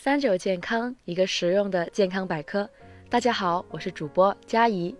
[0.00, 2.70] 三九健康，一个实用的健康百科。
[3.10, 4.94] 大家好，我是主播佳怡。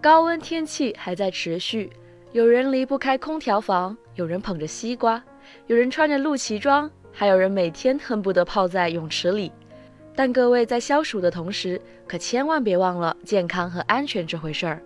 [0.00, 1.92] 高温天气还在持续，
[2.32, 5.22] 有人离不开空调房，有人捧着西瓜，
[5.66, 9.52] 有人穿着露脐装，还有人每天恨不得泡在泳池里。
[10.16, 14.82] 但各位在消暑的同时，可千万别忘了健康和安全这回事儿。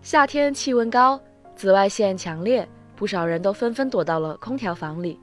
[0.00, 1.20] 夏天气温高，
[1.54, 2.66] 紫外线强烈，
[2.96, 5.20] 不少人都纷纷躲到了空调房里。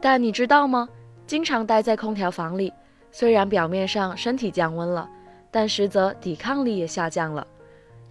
[0.00, 0.88] 但你知道吗？
[1.26, 2.72] 经常待在空调房里，
[3.10, 5.08] 虽然表面上身体降温了，
[5.50, 7.46] 但实则抵抗力也下降了。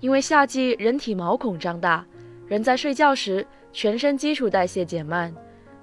[0.02, 2.06] 因为夏季人体毛孔张大，
[2.48, 5.34] 人在睡觉时全身基础代谢减慢，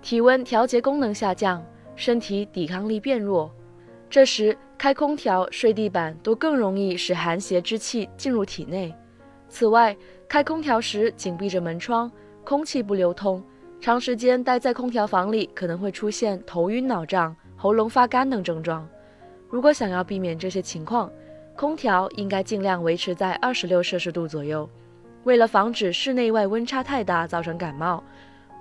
[0.03, 1.65] 体温调节功能下降，
[1.97, 3.51] 身体抵抗力变弱。
[4.11, 8.95] 这时开空调、睡地板都更容易使寒邪之气进入体内。
[9.49, 9.97] 此外，
[10.29, 12.13] 开空调时紧闭着门窗，
[12.45, 13.43] 空气不流通。
[13.83, 18.89] 长时间待在空调房里，可能会出现头晕脑胀、喉咙发干等症状。
[19.51, 21.11] 如果想要避免这些情况，
[21.57, 24.71] 空调应该尽量维持在二十六摄氏度左右。
[25.25, 28.05] 为了防止室内外温差太大造成感冒，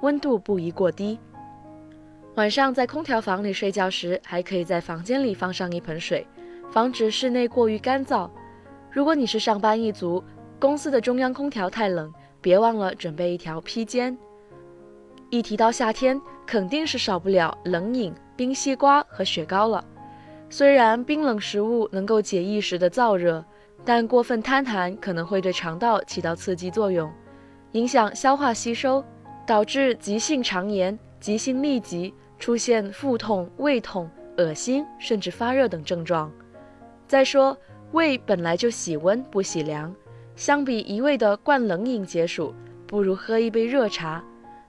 [0.02, 1.20] 温度不宜过低。
[2.34, 6.26] 晚上在空调房里睡觉时，还可以在房间里放上一盆水，
[6.72, 8.28] 防止室内过于干燥。
[8.90, 10.23] 如果你是上班一族，
[10.60, 14.17] 公司的中央空调太冷，别忘了准备一条披肩。
[15.32, 19.82] 一提到夏天，肯定是少不了冷饮、冰西瓜和雪糕了。
[20.50, 23.42] 虽然冰冷食物能够解一时的燥热，
[23.86, 27.10] 但过分贪寒可能会对肠道起到刺激作用，
[27.72, 29.02] 影响消化吸收，
[29.48, 36.30] 导致急性肠炎、急性痢疾，出现腹痛、胃痛、恶心甚至发热等症状。
[37.08, 37.58] 再说，
[37.94, 39.95] 胃本来就喜温不喜凉，
[40.36, 42.54] 相比一味的灌冷饮解暑，
[42.86, 44.22] 不如喝一杯热茶。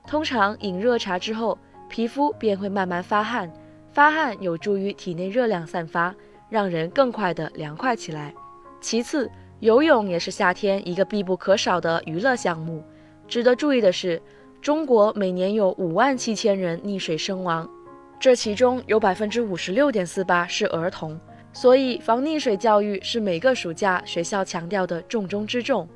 [0.06, 1.56] 通常饮热茶之后，
[1.88, 3.50] 皮肤便会慢慢发汗，
[3.90, 6.14] 发汗有助于体内热量散发，
[6.50, 8.34] 让人更快的凉快起来。
[8.80, 9.30] 其次，
[9.60, 12.82] 游泳也是夏天一个必不可少的娱乐项目。
[13.28, 14.20] 值得注意的是，
[14.60, 17.68] 中国每年有五万七千人溺水身亡，
[18.18, 21.18] 这其中有百分之五十六点四八是儿童，
[21.52, 25.88] 所以防溺水教育是每个暑假学校强调的重中之重。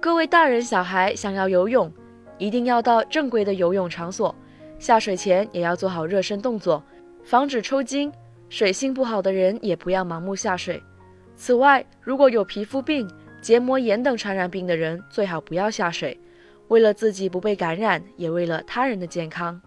[0.00, 1.92] 各位大人小孩想要游泳。
[2.38, 4.34] 一定要到正规的游泳场所，
[4.78, 6.82] 下水前也要做好热身动作，
[7.24, 8.12] 防止抽筋。
[8.50, 10.80] 水性不好的人也不要盲目下水。
[11.34, 16.16] 此外，如果有皮肤病、结膜炎等传染病的人，最好不要下水。
[16.68, 19.60] 为了自己不被感染，也为了他人的健康。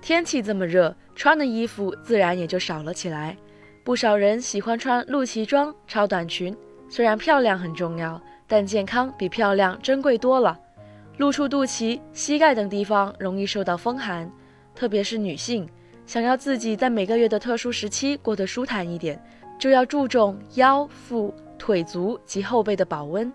[0.00, 3.36] 天气这么热，穿的衣服自然也就少了起来。
[3.84, 6.56] 不少人喜欢穿露脐装、超短裙，
[6.88, 10.58] 虽然漂亮很重要，但健康比漂亮珍贵多了。
[11.18, 14.30] 露出肚脐、膝盖等地方容易受到风寒，
[14.74, 15.66] 特别是女性，
[16.04, 19.18] 想要自己在每个月的特殊时期过得舒坦一点，
[19.58, 23.32] 就要注重腰、腹、腿、足及后背的保温。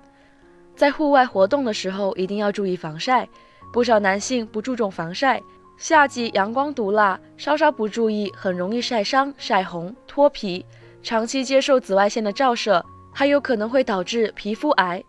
[0.75, 3.27] 在户外活动的时候，一定要注意防晒。
[3.73, 5.41] 不少男性不注重防晒，
[5.77, 10.63] 夏季阳光毒辣，稍稍不注意，很容易晒伤、晒红、脱皮。
[11.01, 15.03] 长期接受紫外线的照射，还有可能会导致皮肤癌。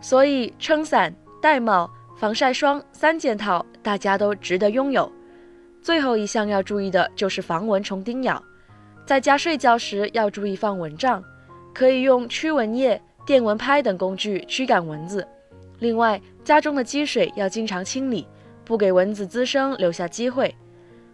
[0.00, 1.90] 所以，撑伞、戴帽。
[2.18, 5.10] 防晒霜三件套，大家都值得拥有。
[5.80, 8.42] 最后一项要注意的就是防蚊虫叮咬，
[9.06, 11.22] 在家睡觉时要注意放蚊帐，
[11.72, 15.24] 可以用驱蚊液、电蚊拍等工具驱赶蚊子。
[15.78, 18.26] 另外，家中的积水要经常清理，
[18.64, 20.52] 不给蚊子滋生留下机会。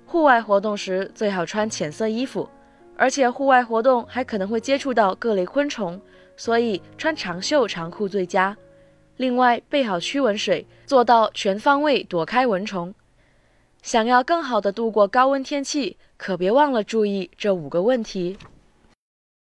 [0.06, 2.48] 户外活动时最好穿浅色衣服，
[2.96, 6.00] 而且户外活动还可能会接触到各类昆虫，
[6.34, 8.56] 所以穿长袖长裤最佳。
[9.16, 12.94] 另外，备好驱蚊水，做到全方位躲开蚊虫。
[13.82, 18.36] 想要更好的度过高温天气，可别忘了注意这五个问题。